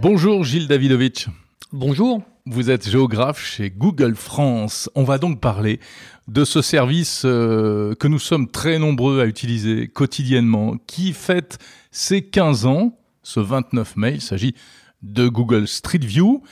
[0.00, 1.28] Bonjour Gilles Davidovitch.
[1.72, 2.22] Bonjour.
[2.46, 4.88] Vous êtes géographe chez Google France.
[4.94, 5.78] On va donc parler
[6.26, 11.58] de ce service euh, que nous sommes très nombreux à utiliser quotidiennement, qui fête
[11.90, 14.14] ses 15 ans, ce 29 mai.
[14.14, 14.54] Il s'agit
[15.02, 16.42] de Google Street View.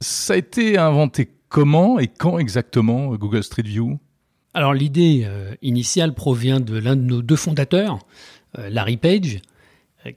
[0.00, 4.00] Ça a été inventé comment et quand exactement Google Street View?
[4.52, 8.00] Alors l'idée euh, initiale provient de l'un de nos deux fondateurs,
[8.58, 9.40] euh, Larry Page,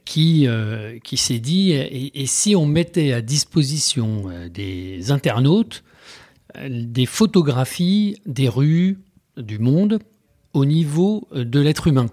[0.04, 5.84] qui, euh, qui s'est dit, et, si on mettait à disposition des internautes
[6.66, 8.98] des photographies des rues
[9.36, 9.98] du monde
[10.54, 12.06] au niveau de l'être humain,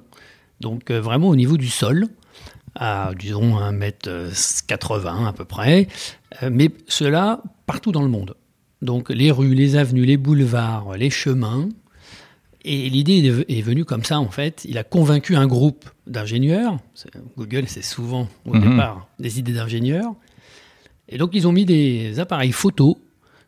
[0.59, 2.07] donc vraiment au niveau du sol,
[2.75, 5.87] à disons 1m80 à peu près,
[6.49, 8.35] mais cela partout dans le monde.
[8.81, 11.69] Donc les rues, les avenues, les boulevards, les chemins,
[12.63, 14.65] et l'idée est venue comme ça, en fait.
[14.65, 16.77] Il a convaincu un groupe d'ingénieurs.
[17.37, 18.69] Google, c'est souvent au mhm.
[18.69, 20.13] départ des idées d'ingénieurs.
[21.09, 22.99] Et donc, ils ont mis des appareils photo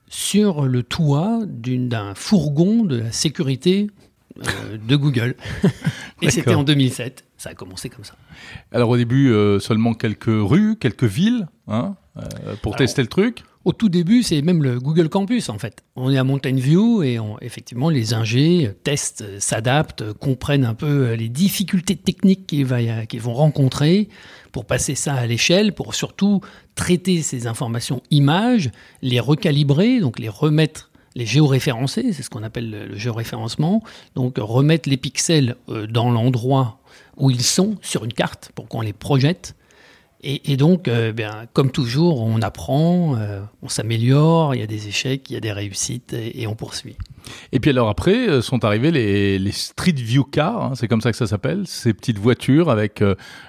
[0.07, 3.89] sur le toit d'un fourgon de la sécurité
[4.39, 5.35] euh, de Google.
[6.21, 7.25] et c'était en 2007.
[7.37, 8.15] Ça a commencé comme ça.
[8.71, 13.43] Alors, au début, euh, seulement quelques rues, quelques villes, hein, euh, pour tester le truc
[13.65, 15.83] au tout début, c'est même le Google Campus en fait.
[15.95, 21.29] On est à Mountain View et effectivement les ingés testent, s'adaptent, comprennent un peu les
[21.29, 24.09] difficultés techniques qu'ils, vont rencontrer
[24.51, 26.41] pour passer ça à l'échelle, pour surtout
[26.75, 28.69] traiter ces informations images,
[29.01, 33.83] les recalibrer, donc les remettre les géoréférencer, c'est ce qu'on appelle le géoréférencement,
[34.15, 36.79] donc remettre les pixels euh, dans l'endroit
[37.17, 39.55] où ils sont sur une carte pour qu'on les projette
[40.25, 44.87] et, donc, euh, bien, comme toujours, on apprend, euh, on s'améliore, il y a des
[44.87, 46.95] échecs, il y a des réussites, et, on poursuit.
[47.51, 51.01] Et puis alors après, euh, sont arrivés les, les Street View Cars, hein, c'est comme
[51.01, 53.03] ça que ça s'appelle, ces petites voitures avec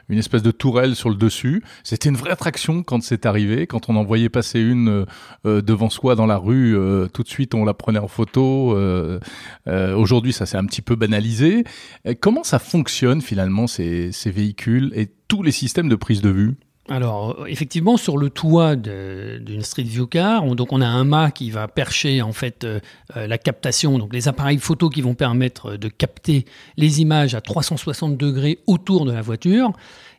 [0.09, 1.63] une espèce de tourelle sur le dessus.
[1.85, 5.07] C'était une vraie attraction quand c'est arrivé, quand on en voyait passer une
[5.45, 6.77] devant soi dans la rue,
[7.13, 8.79] tout de suite on la prenait en photo.
[9.67, 11.65] Aujourd'hui, ça s'est un petit peu banalisé.
[12.21, 16.57] comment ça fonctionne finalement ces, ces véhicules et tous les systèmes de prise de vue?
[16.89, 21.05] Alors, euh, effectivement, sur le toit d'une Street View Car, on, donc on a un
[21.05, 22.79] mât qui va percher en fait euh,
[23.17, 26.45] euh, la captation, donc les appareils photo qui vont permettre de capter
[26.77, 29.73] les images à 360 degrés autour de la voiture.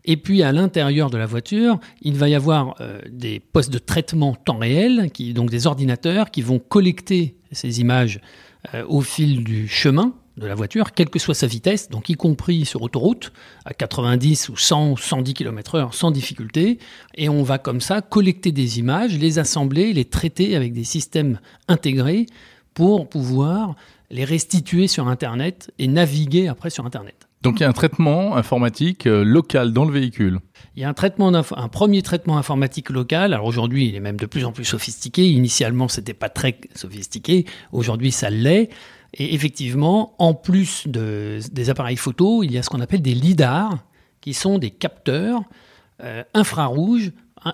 [0.06, 2.76] Et puis à l'intérieur de la voiture, il va y avoir
[3.10, 8.20] des postes de traitement temps réel, donc des ordinateurs qui vont collecter ces images
[8.88, 12.66] au fil du chemin de la voiture, quelle que soit sa vitesse, donc y compris
[12.66, 13.32] sur autoroute,
[13.64, 16.80] à 90 ou 100 ou 110 km/h sans difficulté.
[17.16, 21.40] Et on va comme ça collecter des images, les assembler, les traiter avec des systèmes
[21.68, 22.26] intégrés
[22.74, 23.76] pour pouvoir
[24.12, 27.28] les restituer sur Internet et naviguer après sur Internet.
[27.42, 30.40] Donc il y a un traitement informatique euh, local dans le véhicule.
[30.76, 33.34] Il y a un, traitement un premier traitement informatique local.
[33.34, 35.30] Alors aujourd'hui, il est même de plus en plus sophistiqué.
[35.30, 37.46] Initialement, c'était pas très sophistiqué.
[37.72, 38.70] Aujourd'hui, ça l'est.
[39.18, 43.78] Et effectivement, en plus des appareils photo, il y a ce qu'on appelle des lidars,
[44.20, 45.44] qui sont des capteurs
[46.04, 47.12] euh, infrarouges,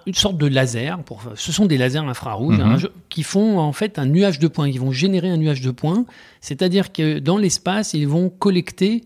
[0.08, 1.04] une sorte de laser.
[1.04, 2.90] Pour, ce sont des lasers infrarouges hein, mhm.
[3.10, 4.68] qui font en fait un nuage de points.
[4.68, 6.06] Ils vont générer un nuage de points,
[6.40, 9.04] c'est-à-dire que dans l'espace, ils vont collecter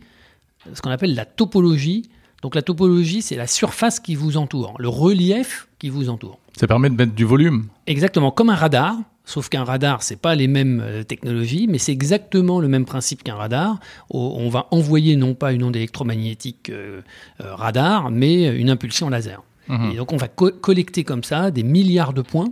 [0.74, 2.10] ce qu'on appelle la topologie.
[2.42, 6.40] Donc la topologie, c'est la surface qui vous entoure, le relief qui vous entoure.
[6.56, 7.66] Ça permet de mettre du volume.
[7.88, 8.96] Exactement, comme un radar.
[9.26, 13.24] Sauf qu'un radar, c'est pas les mêmes euh, technologies, mais c'est exactement le même principe
[13.24, 13.80] qu'un radar.
[14.12, 17.02] On va envoyer non pas une onde électromagnétique euh,
[17.42, 19.44] euh, radar, mais une impulsion laser.
[19.68, 19.92] Mhm.
[19.92, 22.52] Et donc on va collecter comme ça des milliards de points,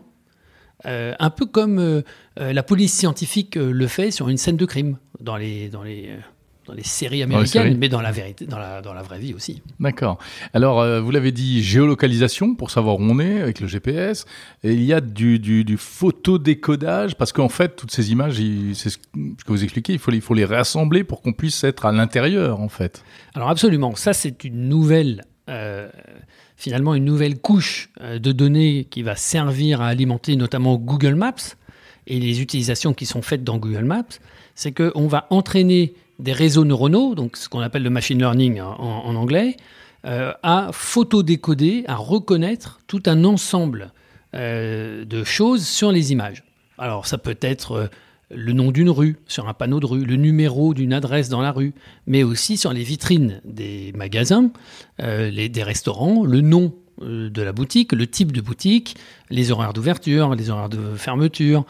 [0.86, 2.04] un peu comme
[2.36, 6.10] la police scientifique le fait sur une scène de crime dans les, dans les
[6.66, 9.62] dans les séries américaines, mais dans la vérité, dans la, dans la vraie vie aussi.
[9.80, 10.18] D'accord.
[10.54, 14.26] Alors, euh, vous l'avez dit, géolocalisation pour savoir où on est avec le GPS.
[14.64, 18.36] Et il y a du, du, du photodécodage parce qu'en fait, toutes ces images,
[18.74, 21.86] c'est ce que vous expliquez, il faut, il faut les réassembler pour qu'on puisse être
[21.86, 23.04] à l'intérieur, en fait.
[23.36, 23.96] Alors, absolument.
[23.96, 25.24] Ça, c'est une nouvelle.
[25.50, 25.90] Euh,
[26.56, 31.34] finalement, une nouvelle couche euh, de données qui va servir à alimenter notamment Google Maps
[32.08, 34.04] et les utilisations qui sont faites dans Google Maps,
[34.56, 39.16] c'est qu'on va entraîner des réseaux neuronaux, donc ce qu'on appelle le machine learning en,
[39.16, 39.58] anglais,
[40.06, 43.92] euh, à photodécoder, à reconnaître tout un ensemble
[44.36, 46.44] euh, de choses sur les images.
[46.78, 47.88] Alors ça peut être euh,
[48.30, 51.52] le nom d'une rue sur un panneau de rue, le numéro d'une adresse dans la
[51.52, 51.74] rue,
[52.08, 54.52] mais aussi sur les vitrines des magasins,
[54.98, 58.96] des restaurants, le nom de la boutique, le type de boutique,
[59.30, 61.64] les horaires d'ouverture, les horaires de fermeture,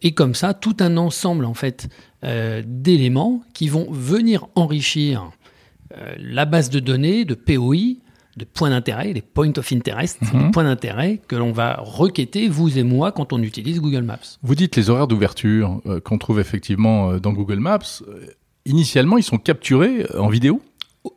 [0.00, 1.90] et comme ça tout un ensemble en fait
[2.66, 5.30] d'éléments qui vont venir enrichir
[6.18, 7.98] la base de données de POI,
[8.36, 10.46] de points d'intérêt, des points of interest, Mhm.
[10.46, 14.18] des points d'intérêt que l'on va requêter, vous et moi, quand on utilise Google Maps.
[14.42, 17.78] Vous dites les horaires d'ouverture euh, qu'on trouve effectivement euh, dans Google Maps.
[18.08, 18.26] euh,
[18.66, 20.60] initialement, ils sont capturés euh, en vidéo?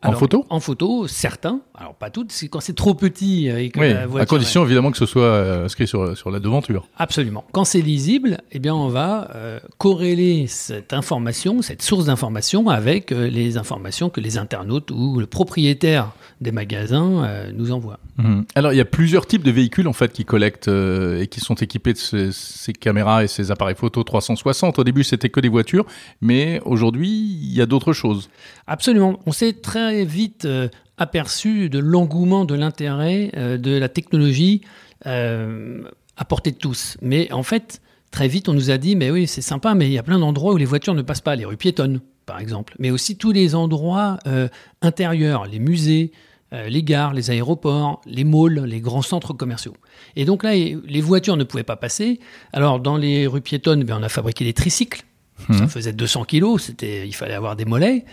[0.02, 0.46] En photo?
[0.50, 1.60] En photo, certains.
[1.74, 2.32] Alors pas toutes.
[2.32, 5.22] c'est Quand c'est trop petit et que Oui, la à condition évidemment que ce soit
[5.22, 6.86] euh, inscrit sur, sur la devanture.
[6.98, 7.44] Absolument.
[7.52, 13.12] Quand c'est lisible, eh bien, on va euh, corréler cette information, cette source d'information, avec
[13.12, 17.98] euh, les informations que les internautes ou le propriétaire des magasins euh, nous envoie.
[18.18, 18.44] Mhm.
[18.54, 21.54] Alors, il y a plusieurs types de véhicules en fait qui collectent et qui sont
[21.54, 24.78] équipés de ces, ces caméras et ces appareils photo 360.
[24.78, 25.86] Au début, c'était que des voitures,
[26.20, 28.28] mais aujourd'hui, il y a d'autres choses.
[28.66, 29.20] Absolument.
[29.26, 30.68] On s'est très vite euh,
[31.00, 34.60] aperçu de l'engouement, de l'intérêt euh, de la technologie
[35.06, 35.82] euh,
[36.16, 36.96] à portée de tous.
[37.00, 37.80] Mais en fait,
[38.10, 40.18] très vite, on nous a dit, mais oui, c'est sympa, mais il y a plein
[40.18, 43.32] d'endroits où les voitures ne passent pas, les rues piétonnes, par exemple, mais aussi tous
[43.32, 44.48] les endroits euh,
[44.82, 46.12] intérieurs, les musées,
[46.52, 49.76] euh, les gares, les aéroports, les malls, les grands centres commerciaux.
[50.16, 52.20] Et donc là, les voitures ne pouvaient pas passer.
[52.52, 55.04] Alors, dans les rues piétonnes, eh on a fabriqué des tricycles.
[55.52, 58.04] Ça faisait 200 kilos, c'était, il fallait avoir des mollets.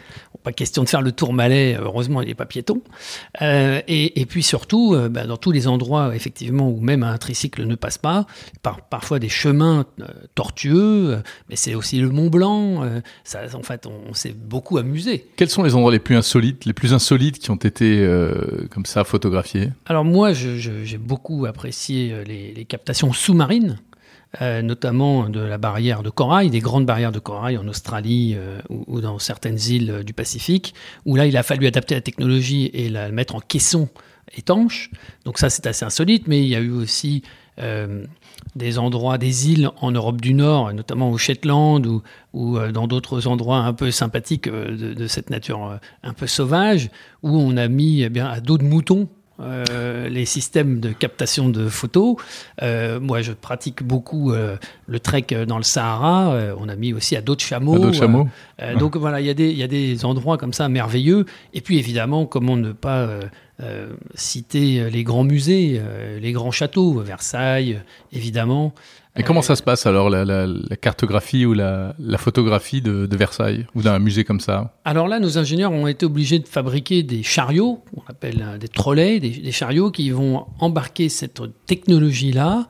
[0.47, 2.81] Pas question de faire le tour malais, heureusement il n'est pas piéton.
[3.41, 7.17] Euh, et, et, puis surtout, euh, bah, dans tous les endroits effectivement où même un
[7.17, 8.25] tricycle ne passe pas,
[8.61, 10.05] par, parfois des chemins euh,
[10.35, 12.81] tortueux, mais c'est aussi le Mont Blanc.
[13.25, 15.27] ça, en fait, on, on s'est beaucoup amusé.
[15.35, 18.09] Quels sont les endroits les plus insolites, les plus insolites qui ont été
[18.71, 19.71] comme ça photographiés?
[19.85, 23.79] Alors moi, j'ai beaucoup apprécié les, les captations sous-marines.
[24.41, 28.59] Euh, notamment de la barrière de corail, des grandes barrières de corail en Australie euh,
[28.67, 30.73] ou, dans certaines îles euh, du Pacifique,
[31.05, 33.87] où là il a fallu adapter la technologie et la mettre en caisson
[34.37, 34.91] étanche.
[35.23, 37.23] Donc ça c'est assez insolite, mais il y a eu aussi
[38.55, 41.83] des endroits, des îles en Europe du Nord, notamment au Shetland
[42.33, 46.91] ou, dans d'autres endroits un peu sympathiques de, cette nature un peu sauvage,
[47.23, 49.09] où on a mis eh bien, à dos de mouton
[49.39, 52.15] euh, les systèmes de captation de photos.
[52.63, 54.57] Euh, moi, je pratique beaucoup euh,
[54.87, 56.35] le trek dans le Sahara.
[56.59, 57.75] On a mis aussi à dos de chameaux.
[57.75, 58.27] À dos de chameaux.
[58.79, 61.25] Donc voilà, il y, a des, y a des endroits comme ça merveilleux.
[61.53, 63.07] Et puis évidemment, comment ne pas
[64.15, 65.81] citer les grands musées,
[66.19, 67.79] les grands châteaux, Versailles,
[68.11, 68.73] évidemment.
[69.17, 73.05] Et comment ça se passe alors, la, la, la cartographie ou la, la photographie de,
[73.07, 74.75] de, Versailles ou d'un musée comme ça?
[74.85, 79.19] Alors là, nos ingénieurs ont été obligés de fabriquer des chariots, on appelle des trolleys,
[79.19, 82.67] des, des chariots qui vont embarquer cette technologie-là.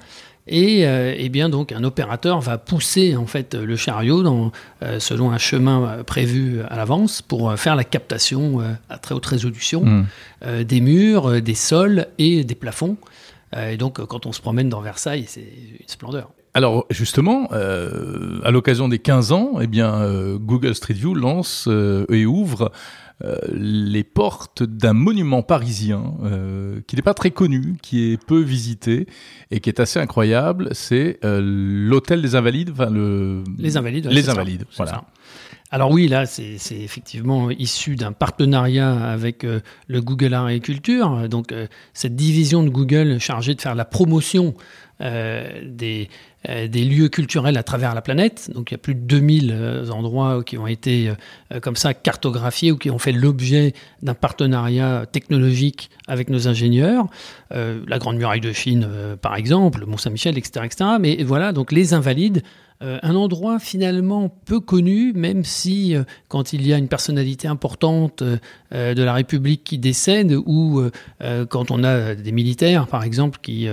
[0.48, 4.52] Et, euh, et, bien donc un opérateur va pousser en fait le chariot dans,
[4.82, 9.26] euh, selon un chemin prévu à l'avance pour faire la captation euh, à très haute
[9.26, 10.64] résolution mmh.
[10.64, 12.98] des murs, des sols et des plafonds.
[13.58, 16.30] et donc quand on se promène dans Versailles, c'est une splendeur.
[16.54, 21.66] Alors justement, euh, à l'occasion des 15 ans, eh bien, euh, Google Street View lance
[21.68, 22.72] euh, et ouvre
[23.52, 26.14] les portes d'un monument parisien
[26.86, 29.08] qui n'est pas très connu, qui est peu visité
[29.50, 30.70] et qui est assez incroyable.
[30.74, 35.06] C'est l'hôtel des Invalides, enfin le les Invalides, les ça, Invalides, voilà.
[35.70, 41.28] Alors oui, là, c'est effectivement issu d'un partenariat avec euh, le Google Art et Culture.
[41.28, 44.54] Donc euh, cette division de Google chargée de faire la promotion
[45.02, 46.08] euh, des,
[46.74, 48.50] lieux culturels à travers la planète.
[48.54, 51.12] Donc il y a plus de 2000 endroits qui ont été
[51.62, 57.08] comme ça cartographiés ou qui ont fait l'objet d'un partenariat technologique avec nos ingénieurs.
[57.52, 58.88] la Grande Muraille de Chine,
[59.22, 60.90] par exemple, le Mont Saint-Michel, etc., etc.
[61.02, 62.42] Mais voilà, donc les Invalides
[62.84, 67.48] euh, un endroit finalement peu connu, même si euh, quand il y a une personnalité
[67.48, 70.84] importante euh, de la République qui décède, ou
[71.50, 73.68] quand on a des militaires, par exemple, qui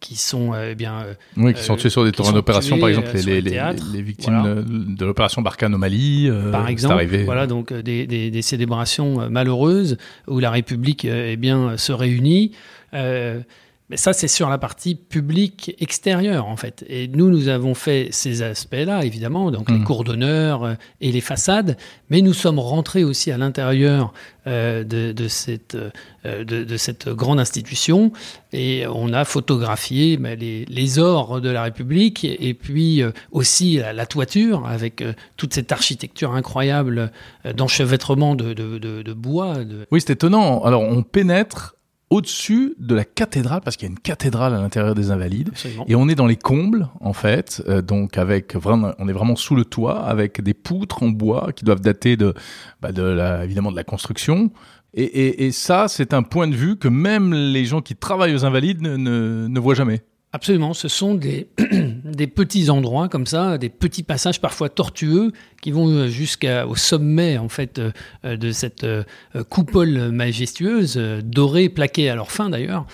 [0.00, 1.06] qui sont eh bien
[1.38, 4.62] oui qui sont tués sur des terrains d'opération par exemple les, les, les, victimes voilà.
[4.62, 7.24] de l'opération Barkhane au Mali par exemple arrivé.
[7.24, 9.96] voilà donc des, des, des, célébrations malheureuses
[10.28, 12.52] où la République eh bien se réunit
[13.90, 16.84] mais ça, c'est sur la partie publique extérieure, en fait.
[16.88, 19.78] Et nous, nous avons fait ces aspects-là, évidemment, donc mmh.
[19.78, 21.76] les cours d'honneur euh, et les façades,
[22.08, 24.12] mais nous sommes rentrés aussi à l'intérieur
[24.46, 28.12] euh, de, de, cette, euh, de, de, cette grande institution
[28.52, 33.78] et on a photographié bah, les, les, ors de la République et puis euh, aussi
[33.78, 35.02] la, la, toiture avec
[35.38, 37.10] toute cette architecture incroyable
[37.56, 39.54] d'enchevêtrement de, de, bois.
[39.90, 40.62] Oui, c'est étonnant.
[40.62, 41.73] Alors, on pénètre
[42.14, 45.84] au-dessus de la cathédrale, parce qu'il y a une cathédrale à l'intérieur des Invalides, Absolument.
[45.88, 49.34] et on est dans les combles en fait, euh, donc avec vraiment, on est vraiment
[49.34, 52.32] sous le toit avec des poutres en bois qui doivent dater de,
[52.80, 54.52] bah de la, évidemment de la construction.
[54.94, 58.34] Et, et, et ça, c'est un point de vue que même les gens qui travaillent
[58.34, 60.04] aux Invalides ne, ne, ne voient jamais.
[60.34, 65.30] Absolument, ce sont des, petits endroits comme ça, des petits passages parfois tortueux
[65.62, 69.04] qui vont jusqu'au sommet en fait euh, de cette euh,
[69.48, 72.84] coupole majestueuse, euh, dorée, plaquée à leur fin d'ailleurs,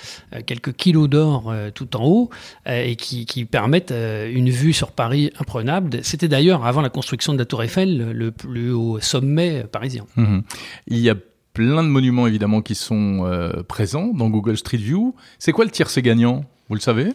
[0.45, 2.31] quelques kilos d'or tout en haut,
[2.67, 6.01] et qui, qui permettent une vue sur Paris imprenable.
[6.03, 10.05] C'était d'ailleurs avant la construction de la Tour Eiffel le plus haut sommet parisien.
[10.17, 10.41] Mmh.
[10.89, 11.15] Il y a
[11.55, 13.27] plein de monuments évidemment qui sont
[13.67, 15.15] présents dans Google Street View.
[15.39, 17.13] C'est quoi le tiercé gagnant Vous le savez?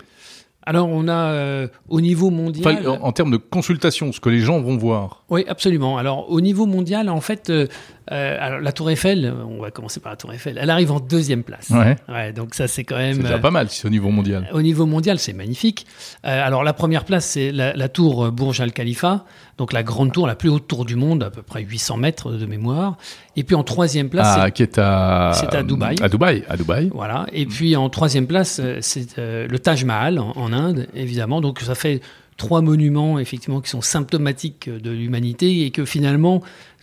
[0.65, 2.87] Alors on a euh, au niveau mondial...
[2.87, 5.23] en, termes de consultation, ce que les gens vont voir.
[5.29, 5.97] Oui, absolument.
[5.97, 7.67] Alors au niveau mondial, en fait, euh,
[8.11, 10.99] euh, alors la Tour Eiffel, on va commencer par la Tour Eiffel, elle arrive en
[10.99, 11.69] deuxième place.
[11.69, 12.33] Ouais.
[12.33, 13.15] donc ça c'est quand même...
[13.15, 14.49] C'est déjà pas mal si c'est au niveau mondial.
[14.53, 15.85] Au niveau mondial, c'est magnifique.
[16.23, 19.25] alors la première place, c'est la, tour Burj Al Khalifa,
[19.57, 22.31] donc la grande tour, la plus haute tour du monde, à peu près 800 mètres
[22.31, 22.97] de mémoire.
[23.35, 24.37] Et puis en troisième place...
[24.37, 25.31] Ah, qui est à...
[25.33, 25.95] C'est à Dubaï.
[26.01, 26.91] À Dubaï, à Dubaï.
[26.93, 27.25] Voilà.
[27.31, 31.39] Et puis en troisième place, c'est le Taj Mahal en Inde, évidemment.
[31.39, 32.01] Donc ça fait
[32.37, 36.41] trois monuments effectivement qui sont symptomatiques de l'humanité et que finalement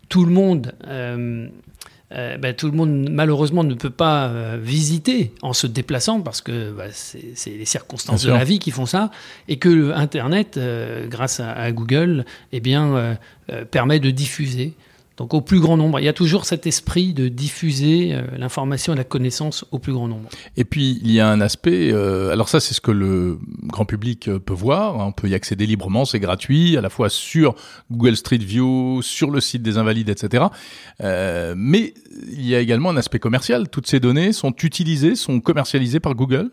[0.08, 1.48] tout le monde, euh,
[2.14, 6.40] euh, ben, tout le monde malheureusement ne peut pas euh, visiter en se déplaçant parce
[6.40, 9.10] que bah, c'est les circonstances de la vie qui font ça.
[9.48, 10.58] Et que Internet,
[11.08, 13.18] grâce à, à, Google, eh bien
[13.70, 14.74] permet de diffuser
[15.16, 16.00] donc au plus grand nombre.
[16.00, 19.92] Il y a toujours cet esprit de diffuser euh, l'information et la connaissance au plus
[19.92, 20.28] grand nombre.
[20.56, 23.84] Et puis il y a un aspect, euh, alors ça c'est ce que le grand
[23.84, 25.06] public euh, peut voir, hein.
[25.08, 27.54] on peut y accéder librement, c'est gratuit, à la fois sur
[27.90, 30.44] Google Street View, sur le site des Invalides, etc.
[31.56, 31.94] mais
[32.30, 33.68] il y a également un aspect commercial.
[33.68, 36.50] Toutes ces données sont utilisées, sont commercialisées par Google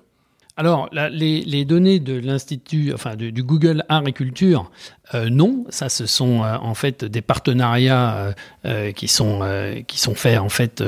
[0.59, 4.69] alors, les, données de l'Institut, enfin du Google Agriculture,
[5.15, 5.65] euh, non.
[5.69, 8.35] Ça, ce sont euh, en fait des partenariats
[8.65, 9.41] euh, qui, sont,
[9.87, 10.83] qui sont faits en fait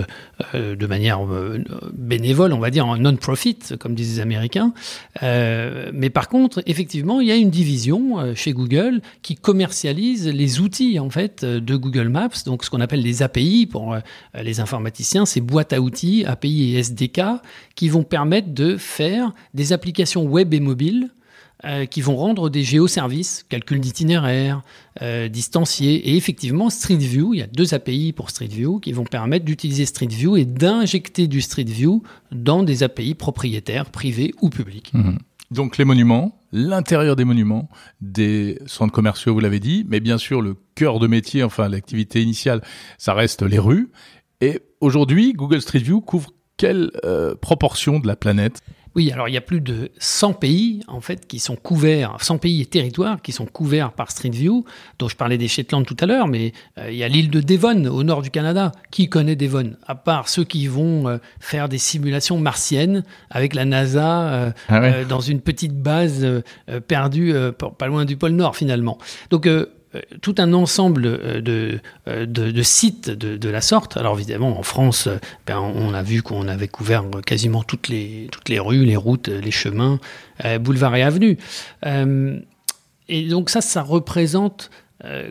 [0.53, 1.21] de manière
[1.93, 4.73] bénévole, on va dire en non-profit, comme disent les Américains.
[5.21, 10.99] mais par contre, effectivement, il y a une division chez Google qui commercialise les outils
[10.99, 13.95] en fait de Google Maps, donc ce qu'on appelle les API pour
[14.33, 17.21] les informaticiens, ces boîtes à outils, API et SDK,
[17.75, 21.11] qui vont permettre de faire des des applications web et mobiles
[21.65, 24.63] euh, qui vont rendre des géoservices, calcul d'itinéraire,
[25.03, 26.09] euh, distancié.
[26.09, 29.45] Et effectivement, Street View, il y a deux API pour Street View qui vont permettre
[29.45, 32.01] d'utiliser Street View et d'injecter du Street View
[32.31, 34.91] dans des API propriétaires, privés ou publics.
[34.95, 35.19] Mhm.
[35.51, 40.41] Donc les monuments, l'intérieur des monuments, des centres commerciaux, vous l'avez dit, mais bien sûr
[40.41, 42.63] le cœur de métier, enfin l'activité initiale,
[42.97, 43.91] ça reste les rues.
[44.39, 48.61] Et aujourd'hui, Google Street View couvre quelle euh, proportion de la planète?
[48.93, 52.39] Oui, alors il y a plus de 100 pays en fait qui sont couverts, 100
[52.39, 54.65] pays et territoires qui sont couverts par Street View,
[55.00, 57.39] dont je parlais des Shetland tout à l'heure, mais euh, il y a l'île de
[57.39, 58.74] Devon au nord du Canada.
[58.91, 59.75] Qui connaît Devon?
[59.88, 65.03] À part ceux qui vont euh, faire des simulations martiennes avec la NASA euh, ah
[65.05, 66.27] dans une petite base
[66.88, 67.33] perdue
[67.77, 68.98] pas loin du pôle Nord finalement.
[69.29, 69.48] Donc
[70.21, 71.41] tout un ensemble euh,
[72.07, 73.98] euh, de, de, sites de, la sorte.
[73.98, 75.10] Alors évidemment, en France,
[75.45, 79.27] ben, on a vu qu'on avait couvert quasiment toutes les, toutes les rues, les routes,
[79.27, 80.00] les chemins,
[80.62, 81.38] boulevards et avenues.
[81.83, 84.69] et donc ça, ça représente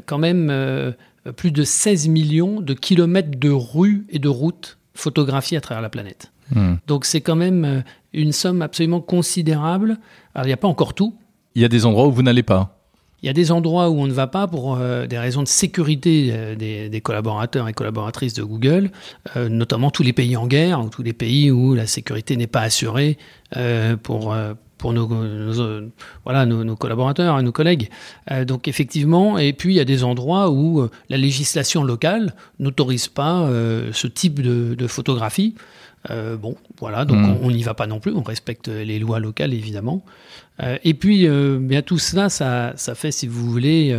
[0.07, 0.95] quand même
[1.37, 5.89] plus de 16 millions de kilomètres de rues et de routes photographiées à travers la
[5.89, 6.33] planète.
[6.55, 6.75] Hmm.
[6.87, 9.99] Donc c'est quand même une somme absolument considérable.
[10.35, 11.15] Alors il n'y a pas encore tout.
[11.55, 12.80] Il y a des endroits où vous n'allez pas
[13.23, 15.49] il y a des endroits où on ne va pas pour euh, des raisons de
[15.49, 18.91] sécurité euh, des, collaborateurs et collaboratrices de Google,
[19.37, 22.47] euh, notamment tous les pays en guerre, ou tous les pays où la sécurité n'est
[22.47, 23.19] pas assurée
[24.03, 24.35] pour,
[24.81, 25.07] pour nos,
[26.25, 27.91] voilà, nos, collaborateurs et nos collègues.
[28.47, 33.49] donc effectivement, et puis il y a des endroits où la législation locale n'autorise pas
[33.93, 35.55] ce type de, de photographie.
[36.09, 37.37] Euh, bon, voilà, donc hmm.
[37.43, 40.03] on n'y va pas non plus, on respecte les lois locales évidemment.
[40.63, 43.99] Euh, et puis, euh, bien tout cela, ça, ça, fait, si vous voulez,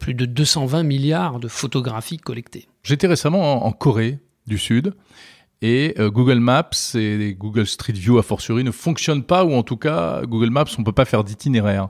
[0.00, 2.66] plus de 220 milliards de photographies collectées.
[2.82, 4.94] J'étais récemment en, Corée du Sud
[5.62, 9.76] et Google Maps et Google Street View a fortiori ne fonctionnent pas, ou en tout
[9.76, 11.88] cas, Google Maps, on ne peut pas faire d'itinéraire.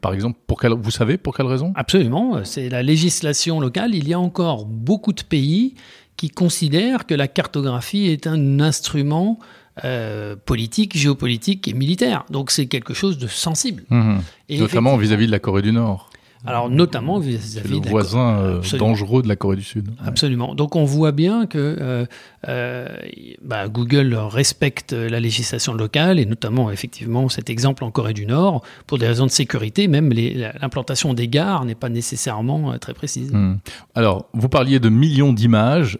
[0.00, 1.72] par exemple, pour quelle, vous savez pour quelle raison?
[1.74, 3.94] Absolument, c'est la législation locale.
[3.94, 5.74] Il y a encore beaucoup de pays
[6.18, 9.38] qui considère que la cartographie est un instrument
[9.84, 12.24] euh, politique, géopolitique et militaire.
[12.30, 13.84] Donc c'est quelque chose de sensible.
[13.90, 14.16] Mmh.
[14.48, 16.07] Et Notamment vis-à-vis de la Corée du Nord.
[16.46, 19.90] Alors notamment vis-à-vis le voisin euh, dangereux de la Corée du Sud.
[20.04, 20.54] Absolument.
[20.54, 22.06] Donc on voit bien que
[22.46, 22.96] euh,
[23.42, 28.62] bah, Google respecte la législation locale et notamment effectivement cet exemple en Corée du Nord
[28.86, 29.88] pour des raisons de sécurité.
[29.88, 33.32] Même l'implantation des gares n'est pas nécessairement très précise.
[33.32, 33.58] Mmh.
[33.94, 35.98] Alors vous parliez de millions d'images.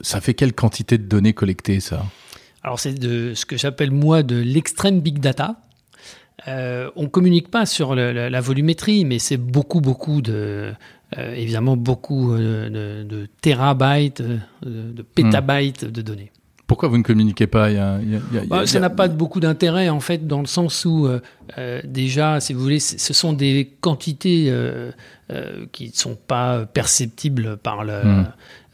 [0.00, 2.04] ça fait quelle quantité de données collectées ça?
[2.62, 5.56] Alors c'est de ce que j'appelle moi de l'extrême big data.
[6.46, 10.72] Euh, on communique pas sur la volumétrie, mais c'est beaucoup, beaucoup de,
[11.16, 14.22] évidemment, beaucoup de, de terabytes,
[14.62, 16.30] de, pétabytes de données.
[16.68, 17.70] Pourquoi vous ne communiquez pas?
[18.46, 21.08] Bah, Ça n'a pas beaucoup d'intérêt en fait, dans le sens où
[21.84, 24.52] déjà, si vous voulez, ce sont des quantités
[25.72, 28.26] qui ne sont pas perceptibles par le, hmm.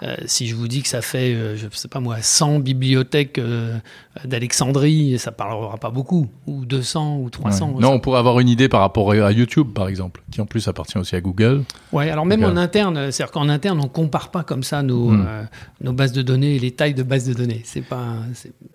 [0.05, 3.39] Euh, si je vous dis que ça fait, euh, je sais pas moi, 100 bibliothèques
[3.39, 3.79] euh,
[4.25, 7.77] d'Alexandrie, ça parlera pas beaucoup, ou 200 ou 300.
[7.81, 10.69] Non, on pourrait avoir une idée par rapport à YouTube, par exemple, qui en plus
[10.69, 11.63] appartient aussi à Google.
[11.93, 15.27] Ouais, alors même en interne, c'est-à-dire qu'en interne, on compare pas comme ça nos, hmm.
[15.81, 17.63] nos bases de données et les tailles de bases de données.
[17.65, 18.17] C'est pas.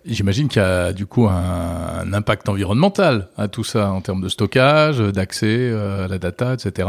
[0.04, 4.28] J'imagine qu'il y a du coup un, impact environnemental à tout ça en termes de
[4.28, 6.88] stockage, d'accès à la data, etc.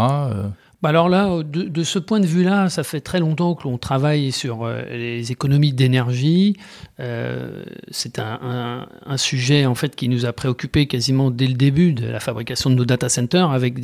[0.82, 4.32] Bah alors là, de, ce point de vue-là, ça fait très longtemps que l'on travaille
[4.32, 6.58] sur euh, les économies d'énergie.
[7.00, 12.08] Euh, c'est un, sujet en fait qui nous a préoccupé quasiment dès le début de
[12.08, 13.76] la fabrication de nos data centers, avec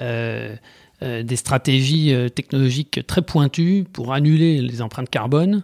[0.00, 0.56] euh,
[1.00, 5.62] des stratégies technologiques très pointues pour annuler les empreintes carbone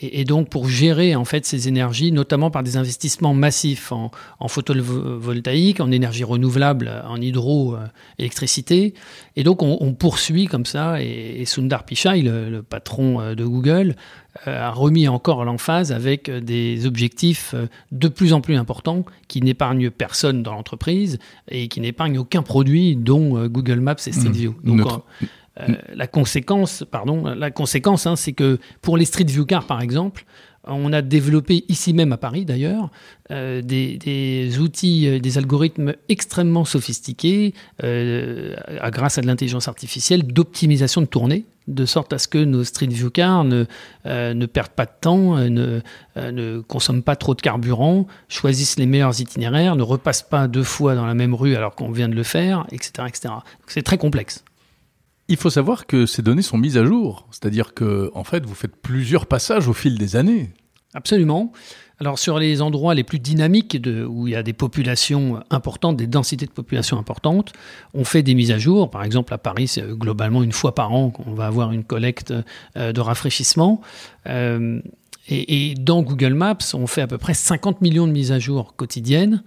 [0.00, 4.10] et, donc pour gérer en fait ces énergies, notamment par des investissements massifs en,
[4.48, 8.94] photovoltaïque, en énergie renouvelable, en hydroélectricité.
[9.36, 11.02] Et donc on, poursuit comme ça.
[11.02, 13.96] Et, Sundar Pichai, le, patron euh, de Google,
[14.46, 19.42] euh, a remis encore l'emphase avec des objectifs euh, de plus en plus importants qui
[19.42, 21.18] n'épargnent personne dans l'entreprise
[21.50, 24.32] et qui n'épargnent aucun produit, dont Google Maps et Street mmh.
[24.32, 24.54] View.
[24.64, 24.86] Donc,
[25.58, 29.82] euh, la conséquence, pardon, la conséquence, hein, c'est que pour les Street View Cars, par
[29.82, 30.24] exemple,
[30.64, 32.90] on a développé ici même à Paris d'ailleurs
[33.30, 41.06] euh, des, outils, euh, des algorithmes extrêmement sophistiqués grâce à de l'intelligence artificielle d'optimisation de
[41.06, 43.64] tournée, de sorte à ce que nos Street View Cars ne,
[44.04, 45.80] ne perdent pas de temps, ne,
[46.16, 50.94] ne, consomment pas trop de carburant, choisissent les meilleurs itinéraires, ne repassent pas deux fois
[50.94, 52.92] dans la même rue alors qu'on vient de le faire, etc.
[53.08, 53.34] etc.
[53.66, 54.44] C'est très complexe.
[55.30, 58.54] Il faut savoir que ces données sont mises à jour, c'est-à-dire que en fait, vous
[58.56, 60.50] faites plusieurs passages au fil des années.
[60.92, 61.52] Absolument.
[62.00, 66.08] Alors sur les endroits les plus dynamiques où il y a des populations importantes, des
[66.08, 67.52] densités de population importantes,
[67.94, 68.90] on fait des mises à jour.
[68.90, 72.34] Par exemple à Paris, c'est globalement une fois par an qu'on va avoir une collecte
[72.76, 73.82] euh, de rafraîchissement.
[74.26, 74.80] Euh,
[75.28, 78.74] et, dans Google Maps, on fait à peu près 50 millions de mises à jour
[78.74, 79.44] quotidiennes.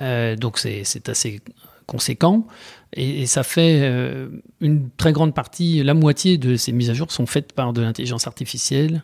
[0.00, 1.42] Euh, donc c'est assez
[1.86, 2.46] conséquent.
[2.92, 4.28] Et, ça fait euh,
[4.60, 7.82] une très grande partie, la moitié de ces mises à jour sont faites par de
[7.82, 9.02] l'intelligence artificielle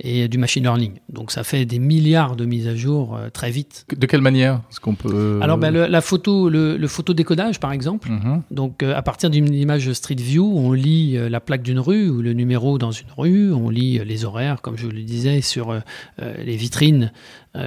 [0.00, 0.94] et du machine learning.
[1.08, 3.86] Donc ça fait des milliards de mises à jour euh, très vite.
[3.96, 7.60] De quelle manière ce qu'on peut euh, Alors ben, le, la photo, le, le photodécodage
[7.60, 8.10] par exemple.
[8.10, 8.42] Mhm.
[8.50, 12.32] Donc à partir d'une image Street View, on lit la plaque d'une rue ou le
[12.32, 15.80] numéro dans une rue, on lit les horaires, comme je le disais, sur
[16.20, 17.12] les vitrines.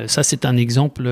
[0.07, 1.09] ça c'est un exemple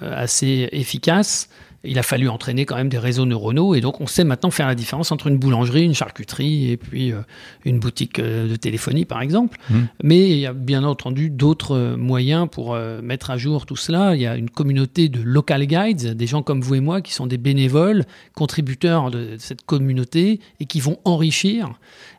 [0.00, 1.50] assez efficace
[1.82, 4.66] il a fallu entraîner quand même des réseaux neuronaux et donc on sait maintenant faire
[4.66, 7.22] la différence entre une boulangerie, une charcuterie et puis euh,
[7.64, 9.58] une boutique euh, de téléphonie par exemple.
[9.70, 9.78] Mmh.
[10.02, 14.14] Mais il y a bien entendu d'autres euh, moyens pour mettre à jour tout cela.
[14.14, 17.12] Il y a une communauté de local guides, des gens comme vous et moi qui
[17.12, 21.70] sont des bénévoles, contributeurs de cette communauté et qui vont enrichir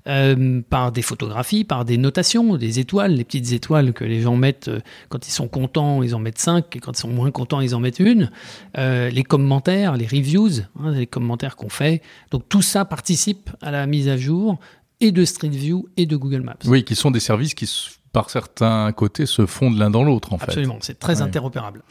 [0.08, 4.36] euh, par des photographies, par des notations, des étoiles, les petites étoiles que les gens
[4.36, 7.32] mettent euh, quand ils sont contents, ils en mettent cinq, et quand ils sont moins
[7.32, 8.32] contents, ils en mettent une.
[8.78, 12.02] Euh, les commentaires, les reviews, hein, les commentaires qu'on fait.
[12.32, 14.60] Donc tout ça participe à la mise à jour
[15.02, 16.58] et de Street View et de Google Maps.
[16.66, 17.70] Oui, qui sont des services qui,
[18.14, 20.46] par certains côtés, se fondent l'un dans l'autre, en fait.
[20.46, 21.84] Absolument, c'est très interopérable.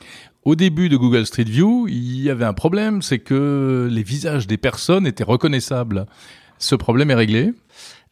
[0.44, 4.46] Au début de Google Street View, il y avait un problème, c'est que les visages
[4.46, 6.06] des personnes étaient reconnaissables.
[6.58, 7.52] Ce problème est réglé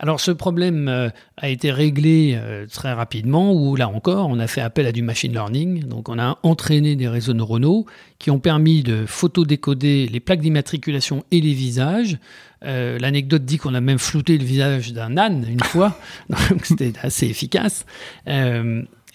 [0.00, 4.46] alors ce problème euh, a été réglé euh, très rapidement, où là encore, on a
[4.46, 5.84] fait appel à du machine learning.
[5.84, 7.84] Donc on a entraîné des réseaux neuronaux
[8.18, 12.18] qui ont permis de photodécoder les plaques d'immatriculation et les visages.
[12.64, 16.92] Euh, l'anecdote dit qu'on a même flouté le visage d'un âne une fois, donc c'était
[17.02, 17.84] assez efficace.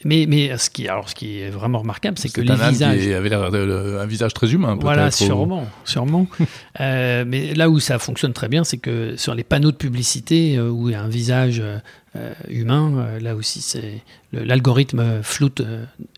[0.06, 3.00] Mais, mais ce, qui, alors, ce qui est vraiment remarquable, c'est que les un visages.
[3.00, 5.68] Qui avait l'air un visage très humain, Voilà, sûrement.
[5.86, 6.28] sûrement.
[6.80, 10.58] euh, mais là où ça fonctionne très bien, c'est que sur les panneaux de publicité
[10.58, 15.62] euh, où il y a un visage euh, humain, là aussi, c'est l'algorithme floute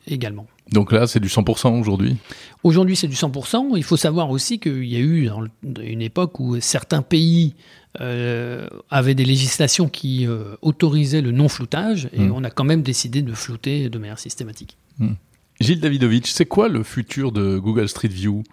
[0.07, 0.47] également.
[0.71, 2.17] Donc là, c'est du 100% aujourd'hui?
[2.63, 3.77] Aujourd'hui, c'est du 100%.
[3.77, 5.29] Il faut savoir aussi qu'il y a eu
[5.81, 7.55] une époque où certains pays
[8.01, 12.33] euh, avait des législations qui euh, autorisaient le non-floutage et hmm.
[12.33, 14.77] on a quand même décidé de flouter de manière systématique.
[14.99, 15.13] Hmm.
[15.59, 18.43] Gilles Davidovitch, c'est quoi le futur de Google Street View?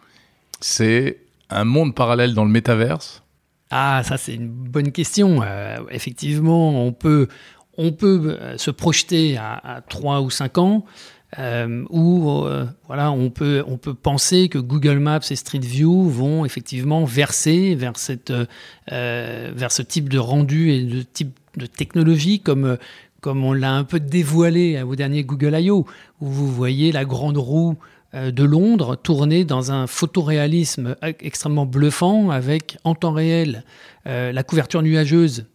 [0.61, 1.19] C'est
[1.51, 3.23] un monde parallèle dans le métaverse?
[3.71, 5.43] Ah, ça c'est une bonne question.
[5.43, 7.29] Euh, effectivement, on peut,
[7.77, 10.85] on peut se projeter à, à 3 ou 5 ans.
[11.39, 16.09] Euh, où euh, voilà, on peut, on peut penser que Google Maps et Street View
[16.09, 18.33] vont effectivement verser vers, cette,
[18.89, 22.77] vers ce type de rendu et de type de technologie comme,
[23.21, 25.87] comme on l'a un peu dévoilé au dernier Google I.O.,
[26.21, 27.77] où vous voyez la grande roue
[28.15, 33.65] de Londres tourner dans un photoréalisme extrêmement bluffant avec en temps réel
[34.05, 35.47] la couverture nuageuse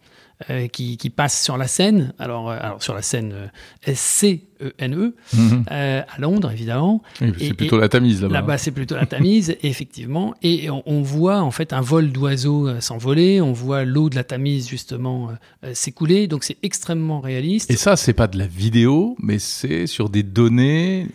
[0.50, 3.46] euh, qui, qui, passe sur la scène, alors, euh, alors sur la scène euh,
[3.82, 5.64] S-C-E-N-E, mhm.
[5.68, 7.02] à Londres évidemment.
[7.18, 8.34] c'est plutôt la Tamise là-bas.
[8.38, 10.36] Là-bas, c'est plutôt la Tamise, effectivement.
[10.42, 14.68] Et on, voit en fait un vol d'oiseaux s'envoler, on voit l'eau de la Tamise
[14.68, 15.30] justement
[15.72, 17.68] s'écouler, donc c'est extrêmement réaliste.
[17.72, 21.08] Et ça, c'est pas de la vidéo, mais c'est sur des données.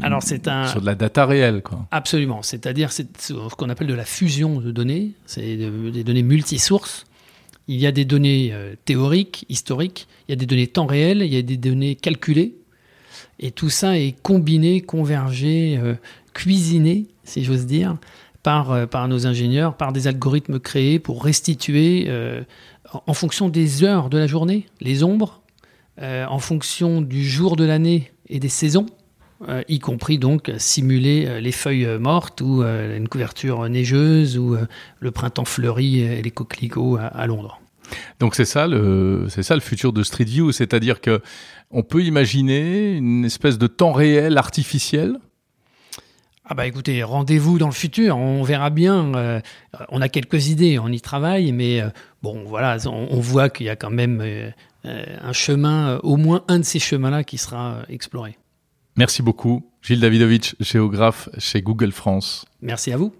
[0.00, 1.86] alors c'est un sur de la data réelle, quoi.
[1.90, 2.42] Absolument.
[2.42, 5.12] C'est-à-dire c'est ce qu'on appelle de la fusion de données.
[5.26, 7.04] C'est des données multisources.
[7.68, 11.20] Il y a des données euh, théoriques, historiques, il y a des données temps réel,
[11.22, 12.56] il y a des données calculées.
[13.38, 15.94] Et tout ça est combiné, convergé, euh,
[16.32, 17.96] cuisiné, si j'ose dire,
[18.46, 22.10] euh, par nos ingénieurs, par des algorithmes créés pour restituer,
[23.06, 25.42] en fonction des heures de la journée, les ombres,
[26.00, 28.86] en fonction du jour de l'année et des saisons,
[29.68, 34.56] y compris donc simuler les feuilles mortes ou une couverture neigeuse ou
[34.98, 37.60] le printemps fleuri et les coquelicots à Londres.
[38.20, 41.22] Donc c'est ça le c'est ça le futur de Street View, c'est-à-dire que
[41.70, 45.18] on peut imaginer une espèce de temps réel artificiel?
[46.50, 49.14] Ah bah écoutez, rendez-vous dans le futur, on verra bien.
[49.14, 49.40] Euh,
[49.90, 51.90] on a quelques idées, on y travaille, mais euh,
[52.22, 54.50] bon voilà, on, voit qu'il y a quand même euh,
[54.84, 58.38] un chemin, au moins un de ces chemins-là qui sera exploré.
[58.98, 62.44] Merci beaucoup, Gilles Davidovich, géographe chez Google France.
[62.60, 63.14] Merci à vous.